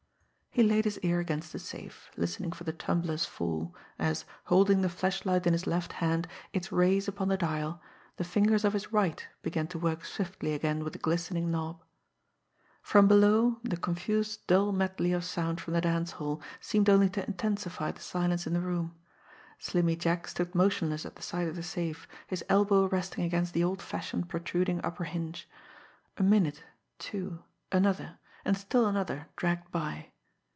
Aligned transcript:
He 0.53 0.63
laid 0.63 0.83
his 0.83 0.99
ear 0.99 1.21
against 1.21 1.53
the 1.53 1.59
safe, 1.59 2.11
listening 2.17 2.51
for 2.51 2.65
the 2.65 2.73
tumblers' 2.73 3.23
fall, 3.23 3.73
as, 3.97 4.25
holding 4.47 4.81
the 4.81 4.89
flashlight 4.89 5.47
in 5.47 5.53
his 5.53 5.65
left 5.65 5.93
hand, 5.93 6.27
its 6.51 6.73
rays 6.73 7.07
upon 7.07 7.29
the 7.29 7.37
dial, 7.37 7.81
the 8.17 8.25
fingers 8.25 8.65
of 8.65 8.73
his 8.73 8.91
right 8.91 9.25
began 9.43 9.67
to 9.67 9.79
work 9.79 10.03
swiftly 10.03 10.53
again 10.53 10.83
with 10.83 10.91
the 10.91 10.99
glistening 10.99 11.51
knob. 11.51 11.81
From 12.81 13.07
below, 13.07 13.59
the 13.63 13.77
confused, 13.77 14.45
dull 14.47 14.73
medley 14.73 15.13
of 15.13 15.23
sound 15.23 15.61
from 15.61 15.71
the 15.73 15.79
dance 15.79 16.11
hall 16.11 16.41
seemed 16.59 16.89
only 16.89 17.07
to 17.11 17.25
intensify 17.25 17.91
the 17.91 18.01
silence 18.01 18.45
in 18.45 18.51
the 18.51 18.59
room. 18.59 18.93
Slimmy 19.57 19.95
Jack 19.95 20.27
stood 20.27 20.53
motionless 20.53 21.05
at 21.05 21.15
the 21.15 21.21
side 21.21 21.47
of 21.47 21.55
the 21.55 21.63
safe, 21.63 22.09
his 22.27 22.43
elbow 22.49 22.89
resting 22.89 23.23
against 23.23 23.53
the 23.53 23.63
old 23.63 23.81
fashioned, 23.81 24.27
protruding 24.27 24.83
upper 24.83 25.05
hinge. 25.05 25.47
A 26.17 26.23
minute, 26.23 26.65
two, 26.99 27.41
another, 27.71 28.19
and 28.43 28.57
still 28.57 28.85
another 28.85 29.27
dragged 29.37 29.71
by. 29.71 30.07